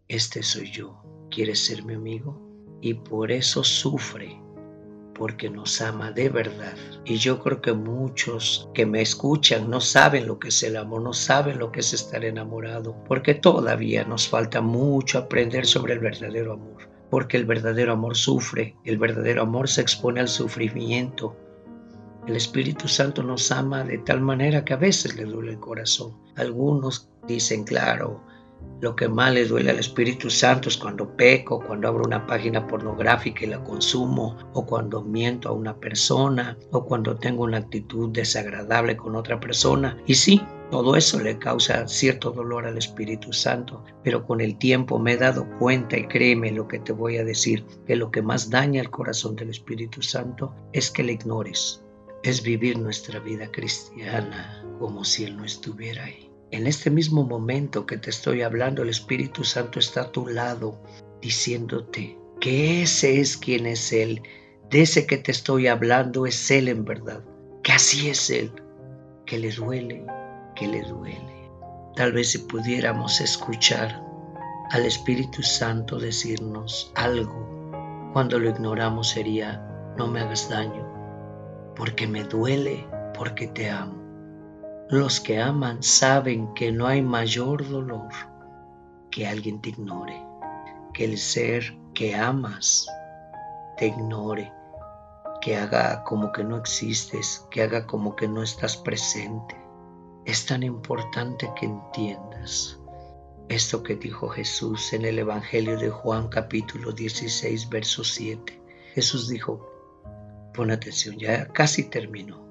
este 0.07 0.41
soy 0.41 0.71
yo, 0.71 1.01
¿quieres 1.29 1.65
ser 1.65 1.83
mi 1.83 1.93
amigo? 1.93 2.39
Y 2.81 2.95
por 2.95 3.31
eso 3.31 3.63
sufre 3.63 4.42
porque 5.23 5.49
nos 5.49 5.79
ama 5.79 6.11
de 6.11 6.27
verdad. 6.27 6.73
Y 7.05 7.15
yo 7.15 7.39
creo 7.39 7.61
que 7.61 7.71
muchos 7.71 8.69
que 8.73 8.85
me 8.85 9.01
escuchan 9.01 9.69
no 9.69 9.79
saben 9.79 10.27
lo 10.27 10.37
que 10.37 10.49
es 10.49 10.63
el 10.63 10.75
amor, 10.75 11.01
no 11.01 11.13
saben 11.13 11.59
lo 11.59 11.71
que 11.71 11.79
es 11.79 11.93
estar 11.93 12.25
enamorado, 12.25 12.93
porque 13.07 13.33
todavía 13.33 14.03
nos 14.03 14.27
falta 14.27 14.59
mucho 14.59 15.19
aprender 15.19 15.65
sobre 15.65 15.93
el 15.93 15.99
verdadero 15.99 16.51
amor, 16.51 16.89
porque 17.09 17.37
el 17.37 17.45
verdadero 17.45 17.93
amor 17.93 18.17
sufre, 18.17 18.75
el 18.83 18.97
verdadero 18.97 19.43
amor 19.43 19.69
se 19.69 19.79
expone 19.79 20.19
al 20.19 20.27
sufrimiento. 20.27 21.37
El 22.27 22.35
Espíritu 22.35 22.89
Santo 22.89 23.23
nos 23.23 23.49
ama 23.49 23.85
de 23.85 23.99
tal 23.99 24.19
manera 24.19 24.65
que 24.65 24.73
a 24.73 24.77
veces 24.77 25.15
le 25.15 25.23
duele 25.23 25.51
el 25.53 25.59
corazón. 25.61 26.17
Algunos 26.35 27.09
dicen, 27.29 27.63
claro, 27.63 28.21
lo 28.83 28.97
que 28.97 29.07
más 29.07 29.33
le 29.33 29.45
duele 29.45 29.71
al 29.71 29.79
Espíritu 29.79 30.29
Santo 30.29 30.67
es 30.67 30.75
cuando 30.75 31.15
peco, 31.15 31.63
cuando 31.65 31.87
abro 31.87 32.03
una 32.03 32.27
página 32.27 32.67
pornográfica 32.67 33.45
y 33.45 33.47
la 33.47 33.63
consumo, 33.63 34.35
o 34.51 34.65
cuando 34.65 35.01
miento 35.01 35.47
a 35.47 35.53
una 35.53 35.73
persona, 35.77 36.57
o 36.71 36.83
cuando 36.85 37.15
tengo 37.15 37.45
una 37.45 37.59
actitud 37.59 38.09
desagradable 38.09 38.97
con 38.97 39.15
otra 39.15 39.39
persona. 39.39 39.97
Y 40.05 40.15
sí, 40.15 40.41
todo 40.69 40.97
eso 40.97 41.17
le 41.21 41.39
causa 41.39 41.87
cierto 41.87 42.31
dolor 42.31 42.65
al 42.65 42.77
Espíritu 42.77 43.31
Santo, 43.31 43.85
pero 44.03 44.25
con 44.25 44.41
el 44.41 44.57
tiempo 44.57 44.99
me 44.99 45.13
he 45.13 45.17
dado 45.17 45.47
cuenta 45.59 45.97
y 45.97 46.05
créeme 46.07 46.51
lo 46.51 46.67
que 46.67 46.79
te 46.79 46.91
voy 46.91 47.15
a 47.15 47.23
decir, 47.23 47.63
que 47.87 47.95
lo 47.95 48.11
que 48.11 48.21
más 48.21 48.49
daña 48.49 48.81
el 48.81 48.89
corazón 48.89 49.37
del 49.37 49.49
Espíritu 49.49 50.01
Santo 50.01 50.53
es 50.73 50.91
que 50.91 51.03
le 51.03 51.13
ignores, 51.13 51.85
es 52.23 52.43
vivir 52.43 52.77
nuestra 52.77 53.19
vida 53.19 53.49
cristiana 53.49 54.61
como 54.77 55.05
si 55.05 55.23
Él 55.23 55.37
no 55.37 55.45
estuviera 55.45 56.03
ahí. 56.03 56.32
En 56.53 56.67
este 56.67 56.91
mismo 56.91 57.23
momento 57.23 57.87
que 57.87 57.97
te 57.97 58.11
estoy 58.11 58.43
hablando, 58.43 58.83
el 58.83 58.89
Espíritu 58.89 59.43
Santo 59.43 59.79
está 59.79 60.01
a 60.01 60.11
tu 60.11 60.27
lado 60.27 60.79
diciéndote 61.19 62.15
que 62.39 62.83
ese 62.83 63.19
es 63.19 63.37
quien 63.37 63.65
es 63.65 63.91
Él. 63.91 64.21
De 64.69 64.83
ese 64.83 65.07
que 65.07 65.17
te 65.17 65.31
estoy 65.31 65.65
hablando 65.65 66.27
es 66.27 66.51
Él 66.51 66.67
en 66.67 66.85
verdad. 66.85 67.23
Que 67.63 67.71
así 67.71 68.07
es 68.07 68.29
Él. 68.29 68.51
Que 69.25 69.39
le 69.39 69.49
duele, 69.49 70.05
que 70.55 70.67
le 70.67 70.83
duele. 70.83 71.49
Tal 71.95 72.11
vez 72.13 72.29
si 72.29 72.37
pudiéramos 72.37 73.19
escuchar 73.19 73.99
al 74.69 74.85
Espíritu 74.85 75.41
Santo 75.41 75.97
decirnos 75.97 76.91
algo, 76.93 78.11
cuando 78.13 78.37
lo 78.37 78.49
ignoramos 78.49 79.09
sería, 79.09 79.57
no 79.97 80.07
me 80.07 80.19
hagas 80.19 80.47
daño, 80.49 80.87
porque 81.75 82.05
me 82.05 82.23
duele, 82.25 82.85
porque 83.17 83.47
te 83.47 83.71
amo. 83.71 84.02
Los 84.89 85.21
que 85.21 85.41
aman 85.41 85.81
saben 85.81 86.53
que 86.53 86.71
no 86.71 86.87
hay 86.87 87.01
mayor 87.01 87.67
dolor 87.67 88.09
que 89.09 89.25
alguien 89.25 89.61
te 89.61 89.69
ignore, 89.69 90.21
que 90.93 91.05
el 91.05 91.17
ser 91.17 91.77
que 91.93 92.15
amas 92.15 92.87
te 93.77 93.87
ignore, 93.87 94.51
que 95.41 95.55
haga 95.55 96.03
como 96.03 96.31
que 96.31 96.43
no 96.43 96.57
existes, 96.57 97.47
que 97.49 97.63
haga 97.63 97.87
como 97.87 98.15
que 98.15 98.27
no 98.27 98.43
estás 98.43 98.75
presente. 98.75 99.55
Es 100.25 100.45
tan 100.45 100.63
importante 100.63 101.49
que 101.55 101.65
entiendas 101.65 102.79
esto 103.49 103.83
que 103.83 103.95
dijo 103.95 104.29
Jesús 104.29 104.93
en 104.93 105.05
el 105.05 105.19
Evangelio 105.19 105.77
de 105.77 105.89
Juan 105.89 106.27
capítulo 106.27 106.91
16, 106.91 107.69
verso 107.69 108.03
7. 108.03 108.61
Jesús 108.93 109.27
dijo, 109.27 109.69
pon 110.53 110.71
atención, 110.71 111.17
ya 111.17 111.47
casi 111.49 111.89
terminó. 111.89 112.41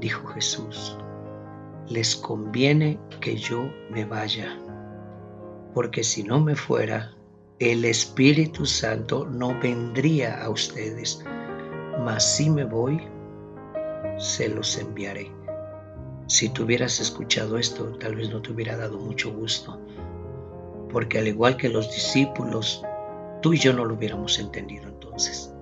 Dijo 0.00 0.26
Jesús, 0.28 0.96
les 1.88 2.16
conviene 2.16 2.98
que 3.20 3.36
yo 3.36 3.68
me 3.90 4.04
vaya, 4.04 4.58
porque 5.74 6.04
si 6.04 6.22
no 6.22 6.40
me 6.40 6.54
fuera, 6.54 7.14
el 7.58 7.84
Espíritu 7.84 8.66
Santo 8.66 9.26
no 9.26 9.58
vendría 9.60 10.42
a 10.42 10.50
ustedes, 10.50 11.24
mas 12.04 12.36
si 12.36 12.50
me 12.50 12.64
voy, 12.64 13.00
se 14.18 14.48
los 14.48 14.78
enviaré. 14.78 15.30
Si 16.26 16.48
tú 16.48 16.64
hubieras 16.64 17.00
escuchado 17.00 17.58
esto, 17.58 17.84
tal 17.98 18.16
vez 18.16 18.30
no 18.30 18.40
te 18.40 18.52
hubiera 18.52 18.76
dado 18.76 18.98
mucho 18.98 19.32
gusto, 19.32 19.78
porque 20.90 21.18
al 21.18 21.28
igual 21.28 21.56
que 21.56 21.68
los 21.68 21.90
discípulos, 21.90 22.84
tú 23.42 23.52
y 23.54 23.58
yo 23.58 23.72
no 23.72 23.84
lo 23.84 23.94
hubiéramos 23.94 24.38
entendido 24.38 24.88
entonces. 24.88 25.52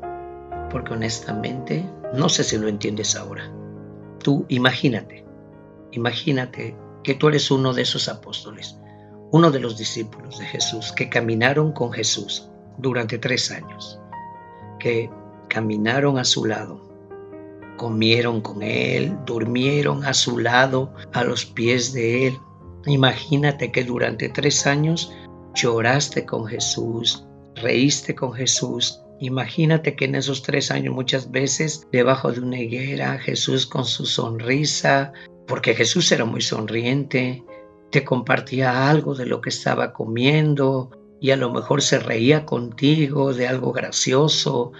Porque 0.71 0.93
honestamente, 0.93 1.85
no 2.15 2.29
sé 2.29 2.45
si 2.45 2.57
lo 2.59 2.69
entiendes 2.69 3.17
ahora. 3.17 3.50
Tú 4.23 4.45
imagínate, 4.49 5.25
Imagínate 5.93 6.77
que 7.03 7.15
tú 7.15 7.29
eres 7.29 7.51
uno 7.51 7.73
de 7.73 7.83
esos 7.83 8.09
apóstoles, 8.09 8.77
uno 9.33 9.51
de 9.51 9.61
los 9.61 9.79
discípulos 9.79 10.39
de 10.39 10.47
Jesús 10.47 10.93
que 10.93 11.09
caminaron 11.09 11.73
con 11.73 11.93
Jesús 11.93 12.49
durante 12.79 13.19
tres 13.19 13.51
años, 13.51 14.01
que 14.79 15.11
caminaron 15.49 16.19
a 16.19 16.25
su 16.25 16.45
lado, 16.45 16.89
comieron 17.77 18.41
con 18.41 18.63
Él, 18.63 19.17
durmieron 19.27 20.05
a 20.05 20.15
su 20.15 20.39
lado, 20.39 20.93
a 21.13 21.25
los 21.25 21.47
pies 21.47 21.93
de 21.93 22.29
Él. 22.29 22.39
Imagínate 22.87 23.73
que 23.73 23.85
durante 23.85 24.29
tres 24.29 24.67
años 24.67 25.13
lloraste 25.55 26.27
con 26.27 26.47
Jesús, 26.47 27.27
reíste 27.55 28.15
con 28.15 28.33
Jesús. 28.33 29.01
Imagínate 29.19 29.97
que 29.97 30.07
en 30.07 30.15
esos 30.15 30.43
tres 30.43 30.71
años 30.71 30.95
muchas 30.95 31.31
veces 31.31 31.87
debajo 31.93 32.33
de 32.33 32.41
una 32.41 32.59
higuera 32.59 33.19
Jesús 33.19 33.67
con 33.67 33.85
su 33.85 34.07
sonrisa 34.07 35.13
porque 35.50 35.75
Jesús 35.75 36.12
era 36.12 36.25
muy 36.25 36.42
sonriente, 36.42 37.42
te 37.90 38.04
compartía 38.04 38.88
algo 38.88 39.16
de 39.16 39.26
lo 39.26 39.40
que 39.40 39.49
estaba 39.49 39.92
comiendo 39.92 40.92
y 41.21 41.33
a 41.33 41.37
lo 41.37 41.52
mejor 41.52 41.83
se 41.83 41.99
reía 41.99 42.47
contigo 42.47 43.35
de 43.35 43.49
algo 43.49 43.73
gracioso 43.73 44.71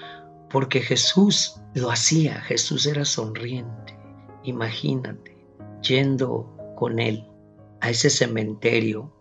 porque 0.48 0.80
Jesús 0.80 1.56
lo 1.74 1.90
hacía, 1.90 2.40
Jesús 2.42 2.86
era 2.86 3.04
sonriente. 3.04 3.98
Imagínate, 4.44 5.44
yendo 5.82 6.48
con 6.76 7.00
él 7.00 7.26
a 7.80 7.90
ese 7.90 8.08
cementerio 8.08 9.12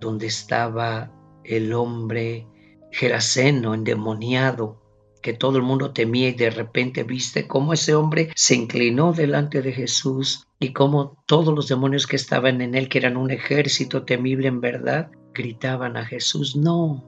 donde 0.00 0.26
estaba 0.26 1.10
el 1.42 1.72
hombre 1.72 2.46
Geraseno 2.92 3.72
endemoniado, 3.72 4.77
que 5.22 5.32
todo 5.32 5.56
el 5.56 5.62
mundo 5.62 5.92
temía 5.92 6.28
y 6.28 6.32
de 6.34 6.50
repente 6.50 7.02
viste 7.02 7.46
cómo 7.46 7.72
ese 7.72 7.94
hombre 7.94 8.30
se 8.34 8.54
inclinó 8.54 9.12
delante 9.12 9.62
de 9.62 9.72
Jesús 9.72 10.46
y 10.60 10.72
cómo 10.72 11.22
todos 11.26 11.54
los 11.54 11.68
demonios 11.68 12.06
que 12.06 12.16
estaban 12.16 12.60
en 12.60 12.74
él, 12.74 12.88
que 12.88 12.98
eran 12.98 13.16
un 13.16 13.30
ejército 13.30 14.04
temible 14.04 14.48
en 14.48 14.60
verdad, 14.60 15.10
gritaban 15.34 15.96
a 15.96 16.04
Jesús, 16.04 16.56
no, 16.56 17.04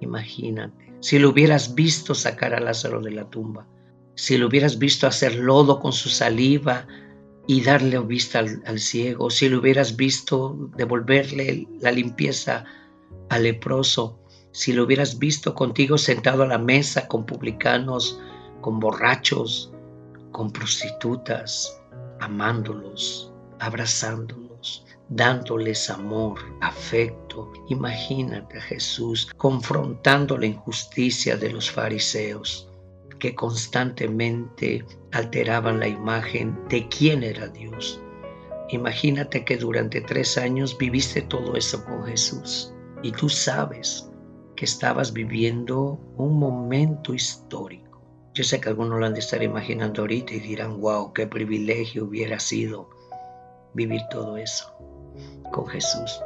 imagínate, 0.00 0.92
si 1.00 1.18
lo 1.18 1.30
hubieras 1.30 1.74
visto 1.74 2.14
sacar 2.14 2.54
a 2.54 2.60
Lázaro 2.60 3.00
de 3.00 3.12
la 3.12 3.28
tumba, 3.30 3.66
si 4.14 4.38
lo 4.38 4.46
hubieras 4.46 4.78
visto 4.78 5.06
hacer 5.06 5.36
lodo 5.36 5.80
con 5.80 5.92
su 5.92 6.08
saliva 6.08 6.86
y 7.46 7.62
darle 7.62 7.98
vista 8.00 8.38
al, 8.38 8.62
al 8.66 8.78
ciego, 8.78 9.30
si 9.30 9.48
lo 9.48 9.58
hubieras 9.58 9.96
visto 9.96 10.70
devolverle 10.76 11.68
la 11.80 11.90
limpieza 11.90 12.64
al 13.28 13.42
leproso, 13.44 14.18
si 14.54 14.72
lo 14.72 14.84
hubieras 14.84 15.18
visto 15.18 15.52
contigo 15.52 15.98
sentado 15.98 16.44
a 16.44 16.46
la 16.46 16.58
mesa 16.58 17.08
con 17.08 17.26
publicanos, 17.26 18.20
con 18.60 18.78
borrachos, 18.78 19.72
con 20.30 20.52
prostitutas, 20.52 21.82
amándolos, 22.20 23.32
abrazándolos, 23.58 24.86
dándoles 25.08 25.90
amor, 25.90 26.38
afecto. 26.60 27.52
Imagínate 27.68 28.58
a 28.58 28.60
Jesús 28.60 29.28
confrontando 29.36 30.38
la 30.38 30.46
injusticia 30.46 31.36
de 31.36 31.50
los 31.50 31.68
fariseos 31.68 32.70
que 33.18 33.34
constantemente 33.34 34.84
alteraban 35.10 35.80
la 35.80 35.88
imagen 35.88 36.56
de 36.68 36.88
quién 36.88 37.24
era 37.24 37.48
Dios. 37.48 38.00
Imagínate 38.68 39.44
que 39.44 39.56
durante 39.56 40.00
tres 40.00 40.38
años 40.38 40.78
viviste 40.78 41.22
todo 41.22 41.56
eso 41.56 41.84
con 41.84 42.04
Jesús 42.04 42.72
y 43.02 43.10
tú 43.10 43.28
sabes 43.28 44.08
que 44.56 44.64
estabas 44.64 45.12
viviendo 45.12 45.98
un 46.16 46.38
momento 46.38 47.14
histórico. 47.14 48.02
Yo 48.34 48.42
sé 48.44 48.60
que 48.60 48.68
algunos 48.68 48.98
lo 48.98 49.06
han 49.06 49.14
de 49.14 49.20
estar 49.20 49.42
imaginando 49.42 50.02
ahorita 50.02 50.34
y 50.34 50.40
dirán, 50.40 50.80
wow, 50.80 51.12
qué 51.12 51.26
privilegio 51.26 52.04
hubiera 52.04 52.40
sido 52.40 52.90
vivir 53.74 54.02
todo 54.10 54.36
eso 54.36 54.72
con 55.52 55.66
Jesús. 55.66 56.20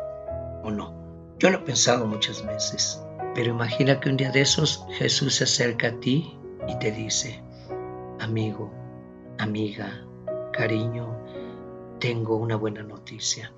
¿O 0.64 0.70
no? 0.70 0.94
Yo 1.38 1.50
lo 1.50 1.58
he 1.58 1.62
pensado 1.62 2.06
muchas 2.06 2.44
veces, 2.46 3.02
pero 3.34 3.50
imagina 3.50 4.00
que 4.00 4.08
un 4.08 4.16
día 4.16 4.30
de 4.30 4.40
esos 4.40 4.84
Jesús 4.92 5.36
se 5.36 5.44
acerca 5.44 5.88
a 5.88 6.00
ti 6.00 6.36
y 6.66 6.78
te 6.78 6.90
dice, 6.90 7.42
amigo, 8.20 8.72
amiga, 9.38 10.04
cariño, 10.52 11.16
tengo 12.00 12.36
una 12.36 12.56
buena 12.56 12.82
noticia. 12.82 13.52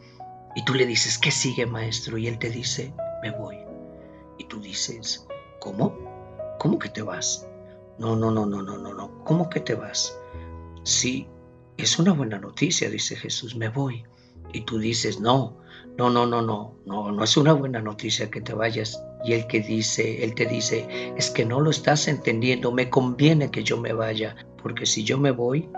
Y 0.55 0.65
tú 0.65 0.75
le 0.75 0.87
dices, 0.87 1.19
¿qué 1.19 1.31
sigue, 1.31 1.67
maestro? 1.67 2.19
Y 2.19 2.27
él 2.27 2.39
te 2.39 2.51
dice, 2.51 2.93
me 3.23 3.31
voy. 3.31 3.70
Y 4.41 4.45
tú 4.45 4.59
dices, 4.59 5.27
¿cómo? 5.59 5.95
¿Cómo 6.59 6.79
que 6.79 6.89
te 6.89 7.03
vas? 7.03 7.47
No, 7.99 8.17
no, 8.17 8.31
no, 8.31 8.47
no, 8.47 8.63
no, 8.63 8.79
no, 8.79 8.95
no. 8.95 9.23
¿Cómo 9.25 9.51
que 9.51 9.61
te 9.61 9.75
vas? 9.75 10.19
Sí, 10.83 11.29
es 11.77 11.99
una 11.99 12.15
buena 12.15 12.39
noticia, 12.39 12.89
dice 12.89 13.17
Jesús, 13.17 13.55
me 13.55 13.69
voy. 13.69 14.03
Y 14.55 14.63
tú 14.63 14.79
dices, 14.79 15.21
no, 15.21 15.59
no, 15.99 16.09
no, 16.09 16.25
no, 16.25 16.41
no, 16.41 16.75
no, 16.87 17.13
no 17.13 17.23
es 17.23 17.37
una 17.37 17.53
buena 17.53 17.83
noticia 17.83 18.31
que 18.31 18.41
te 18.41 18.55
vayas. 18.55 18.99
Y 19.27 19.35
el 19.35 19.47
que 19.47 19.61
dice, 19.61 20.25
él 20.25 20.35
te 20.35 20.47
dice, 20.47 21.13
es 21.19 21.29
que 21.29 21.45
no 21.45 21.61
lo 21.61 21.69
estás 21.69 22.09
entendiendo, 22.09 22.73
me 22.73 22.89
conviene 22.89 23.51
que 23.51 23.63
yo 23.63 23.77
me 23.77 23.93
vaya, 23.93 24.35
porque 24.63 24.87
si 24.87 25.05
yo 25.05 25.19
me 25.19 25.33
voy, 25.33 25.69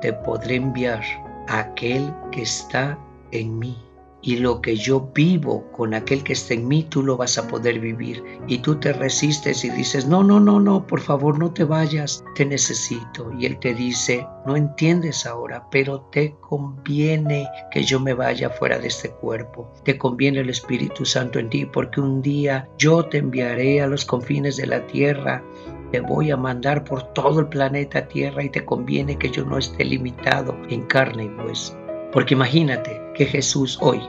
te 0.00 0.14
podré 0.14 0.54
enviar 0.54 1.02
a 1.48 1.58
aquel 1.58 2.10
que 2.30 2.40
está 2.40 2.98
en 3.32 3.58
mí 3.58 3.76
y 4.22 4.36
lo 4.36 4.62
que 4.62 4.76
yo 4.76 5.10
vivo 5.12 5.70
con 5.72 5.94
aquel 5.94 6.22
que 6.22 6.32
está 6.32 6.54
en 6.54 6.68
mí, 6.68 6.84
tú 6.84 7.02
lo 7.02 7.16
vas 7.16 7.36
a 7.38 7.48
poder 7.48 7.80
vivir. 7.80 8.22
Y 8.46 8.58
tú 8.58 8.76
te 8.76 8.92
resistes 8.92 9.64
y 9.64 9.70
dices, 9.70 10.06
no, 10.06 10.22
no, 10.22 10.38
no, 10.38 10.60
no, 10.60 10.86
por 10.86 11.00
favor 11.00 11.38
no 11.38 11.52
te 11.52 11.64
vayas, 11.64 12.24
te 12.36 12.46
necesito. 12.46 13.32
Y 13.38 13.46
él 13.46 13.58
te 13.58 13.74
dice, 13.74 14.26
no 14.46 14.56
entiendes 14.56 15.26
ahora, 15.26 15.66
pero 15.70 16.02
te 16.12 16.36
conviene 16.40 17.48
que 17.72 17.82
yo 17.82 17.98
me 17.98 18.14
vaya 18.14 18.48
fuera 18.48 18.78
de 18.78 18.88
este 18.88 19.10
cuerpo. 19.10 19.72
Te 19.84 19.98
conviene 19.98 20.40
el 20.40 20.50
Espíritu 20.50 21.04
Santo 21.04 21.40
en 21.40 21.50
ti, 21.50 21.66
porque 21.66 22.00
un 22.00 22.22
día 22.22 22.68
yo 22.78 23.04
te 23.06 23.18
enviaré 23.18 23.82
a 23.82 23.88
los 23.88 24.04
confines 24.04 24.56
de 24.56 24.66
la 24.66 24.86
tierra 24.86 25.42
te 25.90 26.00
voy 26.00 26.30
a 26.30 26.38
mandar 26.38 26.84
por 26.84 27.02
todo 27.12 27.40
el 27.40 27.48
planeta 27.48 28.08
Tierra 28.08 28.42
y 28.42 28.48
te 28.48 28.64
conviene 28.64 29.18
que 29.18 29.28
yo 29.28 29.44
no 29.44 29.58
esté 29.58 29.84
limitado 29.84 30.56
en 30.70 30.86
carne 30.86 31.24
y 31.24 31.42
hueso. 31.42 31.76
Porque 32.12 32.32
imagínate 32.32 33.01
que 33.14 33.26
Jesús 33.26 33.78
hoy 33.80 34.00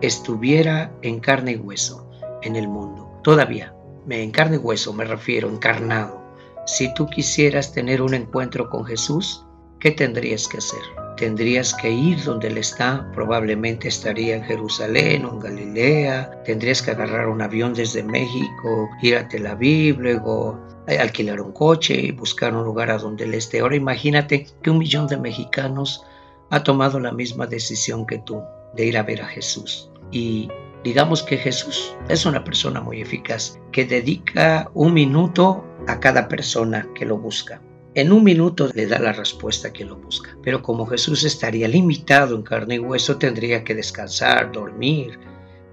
estuviera 0.00 0.92
en 1.02 1.20
carne 1.20 1.52
y 1.52 1.56
hueso 1.56 2.08
en 2.42 2.56
el 2.56 2.68
mundo. 2.68 3.08
Todavía, 3.22 3.74
me 4.06 4.22
en 4.22 4.30
carne 4.30 4.56
y 4.56 4.58
hueso 4.58 4.92
me 4.92 5.04
refiero, 5.04 5.48
encarnado. 5.48 6.22
Si 6.66 6.92
tú 6.94 7.06
quisieras 7.06 7.72
tener 7.72 8.02
un 8.02 8.14
encuentro 8.14 8.68
con 8.68 8.84
Jesús, 8.84 9.44
¿qué 9.80 9.90
tendrías 9.90 10.46
que 10.48 10.58
hacer? 10.58 10.80
Tendrías 11.16 11.74
que 11.74 11.90
ir 11.90 12.22
donde 12.22 12.48
Él 12.48 12.58
está, 12.58 13.10
probablemente 13.12 13.88
estaría 13.88 14.36
en 14.36 14.44
Jerusalén 14.44 15.24
o 15.24 15.32
en 15.32 15.40
Galilea, 15.40 16.42
tendrías 16.44 16.80
que 16.80 16.92
agarrar 16.92 17.28
un 17.28 17.42
avión 17.42 17.74
desde 17.74 18.04
México, 18.04 18.88
ir 19.02 19.16
a 19.16 19.28
Tel 19.28 19.46
Aviv, 19.46 19.98
luego 19.98 20.60
alquilar 20.96 21.40
un 21.40 21.52
coche 21.52 21.94
y 21.94 22.12
buscar 22.12 22.54
un 22.54 22.64
lugar 22.64 22.90
a 22.90 22.98
donde 22.98 23.24
Él 23.24 23.34
esté. 23.34 23.60
Ahora 23.60 23.76
imagínate 23.76 24.46
que 24.62 24.70
un 24.70 24.78
millón 24.78 25.06
de 25.06 25.16
mexicanos 25.16 26.04
ha 26.50 26.62
tomado 26.62 27.00
la 27.00 27.12
misma 27.12 27.46
decisión 27.46 28.06
que 28.06 28.18
tú 28.18 28.42
de 28.74 28.86
ir 28.86 28.98
a 28.98 29.02
ver 29.02 29.22
a 29.22 29.26
Jesús. 29.26 29.90
Y 30.10 30.48
digamos 30.84 31.22
que 31.22 31.36
Jesús 31.36 31.94
es 32.08 32.24
una 32.26 32.44
persona 32.44 32.80
muy 32.80 33.00
eficaz 33.00 33.58
que 33.72 33.84
dedica 33.84 34.70
un 34.74 34.94
minuto 34.94 35.64
a 35.86 36.00
cada 36.00 36.28
persona 36.28 36.88
que 36.94 37.04
lo 37.04 37.18
busca. 37.18 37.60
En 37.94 38.12
un 38.12 38.22
minuto 38.22 38.70
le 38.74 38.86
da 38.86 38.98
la 38.98 39.12
respuesta 39.12 39.72
que 39.72 39.84
lo 39.84 39.96
busca. 39.96 40.36
Pero 40.42 40.62
como 40.62 40.86
Jesús 40.86 41.24
estaría 41.24 41.66
limitado 41.68 42.36
en 42.36 42.42
carne 42.42 42.76
y 42.76 42.78
hueso, 42.78 43.16
tendría 43.16 43.64
que 43.64 43.74
descansar, 43.74 44.52
dormir, 44.52 45.18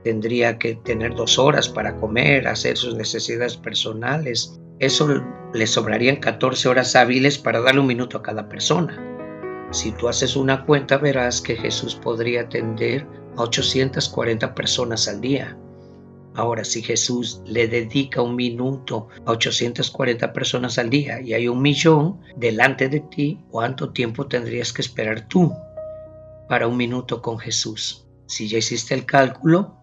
tendría 0.04 0.58
que 0.58 0.76
tener 0.76 1.14
dos 1.14 1.38
horas 1.38 1.70
para 1.70 1.96
comer, 1.98 2.48
hacer 2.48 2.78
sus 2.78 2.96
necesidades 2.96 3.58
personales. 3.58 4.60
Eso 4.80 5.24
le 5.54 5.68
sobrarían 5.68 6.18
14 6.18 6.68
horas 6.70 6.96
hábiles 6.96 7.38
para 7.38 7.62
darle 7.62 7.82
un 7.82 7.88
minuto 7.88 8.18
a 8.18 8.24
cada 8.24 8.50
persona. 8.50 9.15
Si 9.72 9.92
tú 9.92 10.08
haces 10.08 10.36
una 10.36 10.66
cuenta 10.66 10.98
verás 10.98 11.42
que 11.42 11.56
Jesús 11.56 11.96
podría 11.96 12.42
atender 12.42 13.06
a 13.36 13.44
840 13.44 14.56
personas 14.56 15.08
al 15.08 15.22
día. 15.22 15.58
Ahora, 16.36 16.66
si 16.66 16.82
Jesús 16.82 17.42
le 17.46 17.68
dedica 17.68 18.22
un 18.22 18.36
minuto 18.36 19.08
a 19.26 19.32
840 19.32 20.34
personas 20.34 20.78
al 20.78 20.90
día 20.90 21.22
y 21.22 21.34
hay 21.34 21.48
un 21.48 21.62
millón 21.62 22.20
delante 22.36 22.90
de 22.90 23.00
ti, 23.00 23.40
¿cuánto 23.50 23.92
tiempo 23.92 24.28
tendrías 24.28 24.74
que 24.74 24.82
esperar 24.82 25.28
tú 25.28 25.54
para 26.50 26.68
un 26.68 26.76
minuto 26.76 27.22
con 27.22 27.40
Jesús? 27.40 28.06
Si 28.28 28.50
ya 28.50 28.58
hiciste 28.58 28.94
el 28.94 29.06
cálculo, 29.06 29.78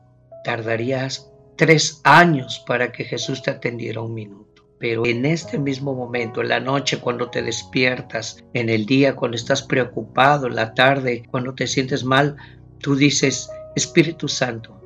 tardarías 0.45 1.31
tres 1.57 2.01
años 2.05 2.62
para 2.66 2.92
que 2.92 3.05
Jesús 3.05 3.42
te 3.42 3.51
atendiera 3.51 4.03
un 4.03 4.12
minuto. 4.12 4.52
Pero 4.83 5.07
en 5.07 5.25
este 5.25 5.61
mismo 5.61 5.95
momento, 5.95 6.40
en 6.40 6.49
la 6.49 6.59
noche 6.59 6.99
cuando 6.99 7.31
te 7.31 7.40
despiertas, 7.40 8.42
en 8.53 8.68
el 8.68 8.85
día 8.85 9.14
cuando 9.14 9.37
estás 9.37 9.62
preocupado, 9.62 10.49
en 10.49 10.57
la 10.57 10.75
tarde 10.75 11.23
cuando 11.31 11.55
te 11.55 11.68
sientes 11.68 12.03
mal, 12.03 12.37
tú 12.81 12.97
dices, 12.97 13.49
Espíritu 13.77 14.27
Santo, 14.27 14.83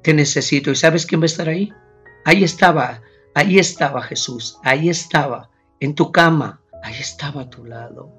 te 0.00 0.14
necesito. 0.14 0.70
¿Y 0.70 0.76
sabes 0.76 1.04
quién 1.04 1.20
va 1.20 1.24
a 1.24 1.26
estar 1.26 1.46
ahí? 1.46 1.70
Ahí 2.24 2.42
estaba, 2.42 3.02
ahí 3.34 3.58
estaba 3.58 4.00
Jesús, 4.00 4.56
ahí 4.64 4.88
estaba, 4.88 5.50
en 5.78 5.94
tu 5.94 6.10
cama, 6.10 6.62
ahí 6.82 6.94
estaba 6.98 7.42
a 7.42 7.50
tu 7.50 7.66
lado. 7.66 8.10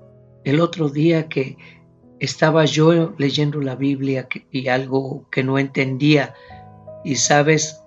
El 0.43 0.59
otro 0.59 0.89
día 0.89 1.27
que 1.27 1.57
estaba 2.19 2.65
yo 2.65 3.15
leyendo 3.17 3.59
la 3.61 3.75
Biblia 3.75 4.27
y 4.51 4.67
algo 4.67 5.27
que 5.31 5.43
no 5.43 5.57
entendía, 5.57 6.35
y 7.03 7.15
sabes, 7.15 7.81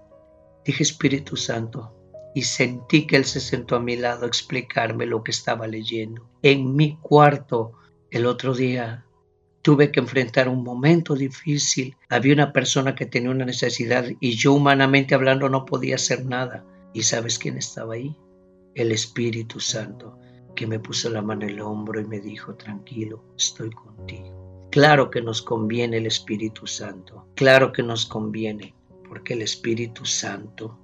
dije 0.64 0.82
Espíritu 0.82 1.36
Santo, 1.36 2.01
y 2.34 2.42
sentí 2.42 3.06
que 3.06 3.16
él 3.16 3.24
se 3.24 3.40
sentó 3.40 3.76
a 3.76 3.80
mi 3.80 3.96
lado 3.96 4.24
a 4.24 4.28
explicarme 4.28 5.06
lo 5.06 5.22
que 5.22 5.30
estaba 5.30 5.66
leyendo. 5.66 6.28
En 6.42 6.74
mi 6.74 6.96
cuarto, 6.96 7.72
el 8.10 8.26
otro 8.26 8.54
día, 8.54 9.04
tuve 9.62 9.92
que 9.92 10.00
enfrentar 10.00 10.48
un 10.48 10.64
momento 10.64 11.14
difícil. 11.14 11.96
Había 12.08 12.34
una 12.34 12.52
persona 12.52 12.94
que 12.94 13.06
tenía 13.06 13.30
una 13.30 13.44
necesidad 13.44 14.06
y 14.20 14.36
yo 14.36 14.52
humanamente 14.52 15.14
hablando 15.14 15.48
no 15.48 15.64
podía 15.64 15.94
hacer 15.94 16.26
nada. 16.26 16.64
¿Y 16.92 17.04
sabes 17.04 17.38
quién 17.38 17.56
estaba 17.56 17.94
ahí? 17.94 18.16
El 18.74 18.92
Espíritu 18.92 19.60
Santo, 19.60 20.18
que 20.54 20.66
me 20.66 20.78
puso 20.78 21.08
la 21.10 21.22
mano 21.22 21.44
en 21.44 21.50
el 21.50 21.60
hombro 21.60 22.00
y 22.00 22.04
me 22.04 22.20
dijo, 22.20 22.54
tranquilo, 22.54 23.22
estoy 23.36 23.70
contigo. 23.70 24.68
Claro 24.70 25.10
que 25.10 25.20
nos 25.20 25.42
conviene 25.42 25.98
el 25.98 26.06
Espíritu 26.06 26.66
Santo, 26.66 27.26
claro 27.34 27.72
que 27.72 27.82
nos 27.82 28.06
conviene, 28.06 28.74
porque 29.06 29.34
el 29.34 29.42
Espíritu 29.42 30.06
Santo 30.06 30.78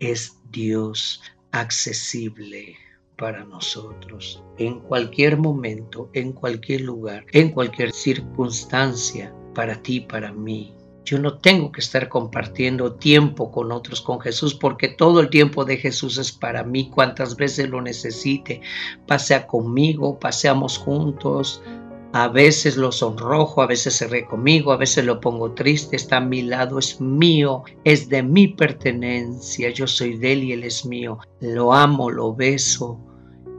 es 0.00 0.38
Dios 0.50 1.22
accesible 1.52 2.76
para 3.16 3.44
nosotros, 3.44 4.42
en 4.58 4.78
cualquier 4.80 5.36
momento, 5.36 6.08
en 6.12 6.32
cualquier 6.32 6.82
lugar, 6.82 7.26
en 7.32 7.50
cualquier 7.50 7.92
circunstancia, 7.92 9.34
para 9.54 9.82
ti, 9.82 10.00
para 10.00 10.32
mí. 10.32 10.72
Yo 11.04 11.18
no 11.18 11.38
tengo 11.38 11.72
que 11.72 11.80
estar 11.80 12.08
compartiendo 12.08 12.94
tiempo 12.94 13.50
con 13.50 13.72
otros, 13.72 14.02
con 14.02 14.20
Jesús, 14.20 14.54
porque 14.54 14.88
todo 14.88 15.20
el 15.20 15.30
tiempo 15.30 15.64
de 15.64 15.78
Jesús 15.78 16.18
es 16.18 16.30
para 16.30 16.62
mí, 16.62 16.90
cuantas 16.90 17.34
veces 17.34 17.68
lo 17.70 17.80
necesite. 17.80 18.60
Pasea 19.06 19.46
conmigo, 19.46 20.18
paseamos 20.20 20.76
juntos. 20.76 21.62
A 22.12 22.28
veces 22.28 22.78
lo 22.78 22.90
sonrojo, 22.90 23.60
a 23.60 23.66
veces 23.66 23.94
se 23.94 24.08
ríe 24.08 24.24
conmigo, 24.24 24.72
a 24.72 24.78
veces 24.78 25.04
lo 25.04 25.20
pongo 25.20 25.52
triste, 25.52 25.96
está 25.96 26.16
a 26.16 26.20
mi 26.20 26.40
lado, 26.40 26.78
es 26.78 27.00
mío, 27.00 27.64
es 27.84 28.08
de 28.08 28.22
mi 28.22 28.48
pertenencia, 28.48 29.68
yo 29.70 29.86
soy 29.86 30.16
de 30.16 30.32
él 30.32 30.44
y 30.44 30.52
él 30.52 30.64
es 30.64 30.86
mío. 30.86 31.18
Lo 31.40 31.74
amo, 31.74 32.10
lo 32.10 32.34
beso, 32.34 32.98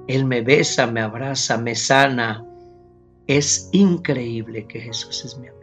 él 0.08 0.26
me 0.26 0.42
besa, 0.42 0.88
me 0.88 1.02
abraza, 1.02 1.60
me 1.60 1.76
sana. 1.76 2.44
Es 3.28 3.70
increíble 3.72 4.66
que 4.66 4.82
Jesús 4.82 5.24
es 5.24 5.38
mi 5.38 5.48
amigo. 5.48 5.60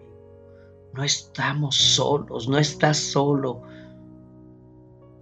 No 0.94 1.03
estamos 1.03 1.75
solos, 1.75 2.49
no 2.49 2.57
estás 2.57 2.96
solo. 2.96 3.62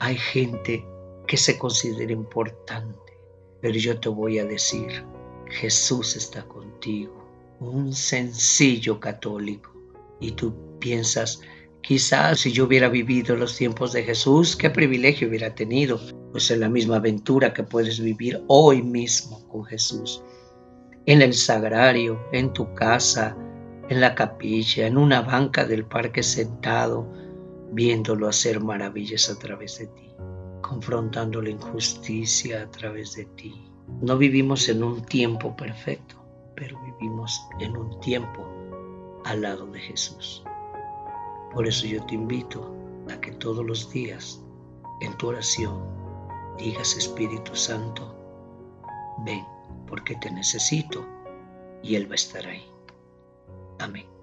Hay 0.01 0.17
gente 0.17 0.85
que 1.27 1.39
se 1.39 1.59
considera 1.59 2.13
importante, 2.13 3.19
pero 3.63 3.79
yo 3.79 3.99
te 3.99 4.11
voy 4.11 4.39
a 4.39 4.45
decir, 4.45 5.03
Jesús 5.49 6.17
está 6.17 6.45
contigo, 6.45 7.24
un 7.71 7.93
sencillo 7.93 9.01
católico. 9.01 9.73
Y 10.21 10.33
tú 10.33 10.55
piensas, 10.79 11.41
quizás 11.83 12.41
si 12.41 12.53
yo 12.53 12.65
hubiera 12.65 12.89
vivido 12.89 13.37
los 13.37 13.57
tiempos 13.57 13.93
de 13.93 14.03
Jesús, 14.03 14.57
qué 14.57 14.71
privilegio 14.71 15.29
hubiera 15.29 15.55
tenido. 15.55 16.01
Pues 16.33 16.51
es 16.51 16.59
la 16.59 16.69
misma 16.69 16.97
aventura 16.97 17.53
que 17.53 17.63
puedes 17.63 18.01
vivir 18.01 18.43
hoy 18.49 18.83
mismo 18.83 19.47
con 19.49 19.65
Jesús. 19.65 20.23
En 21.07 21.23
el 21.23 21.35
sagrario, 21.35 22.19
en 22.33 22.53
tu 22.53 22.73
casa, 22.75 23.37
en 23.89 24.01
la 24.01 24.15
capilla, 24.15 24.87
en 24.87 24.97
una 24.97 25.21
banca 25.21 25.65
del 25.65 25.85
parque 25.85 26.23
sentado, 26.23 27.07
viéndolo 27.73 28.29
hacer 28.29 28.61
maravillas 28.61 29.29
a 29.29 29.39
través 29.39 29.79
de 29.79 29.87
ti, 29.89 30.15
confrontando 30.63 31.43
la 31.43 31.51
injusticia 31.51 32.63
a 32.63 32.71
través 32.71 33.15
de 33.17 33.27
ti. 33.37 33.71
No 34.01 34.17
vivimos 34.17 34.69
en 34.69 34.83
un 34.83 35.05
tiempo 35.05 35.55
perfecto, 35.55 36.24
pero 36.57 36.81
vivimos 36.81 37.47
en 37.61 37.77
un 37.77 37.99
tiempo 38.01 38.47
al 39.25 39.43
lado 39.43 39.67
de 39.67 39.81
Jesús. 39.81 40.43
Por 41.53 41.67
eso 41.67 41.87
yo 41.87 42.05
te 42.07 42.15
invito 42.15 42.75
a 43.11 43.21
que 43.21 43.33
todos 43.33 43.65
los 43.65 43.91
días 43.91 44.41
en 45.01 45.17
tu 45.17 45.29
oración 45.29 45.83
digas 46.59 46.97
Espíritu 46.97 47.55
Santo, 47.55 48.15
ven 49.25 49.45
porque 49.87 50.15
te 50.17 50.31
necesito 50.31 51.05
y 51.83 51.97
Él 51.97 52.09
va 52.09 52.13
a 52.13 52.17
estar 52.17 52.47
ahí. 52.47 52.65
Amén. 53.79 54.14